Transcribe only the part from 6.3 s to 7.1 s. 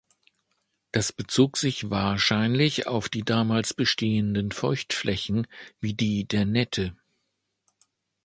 Nette.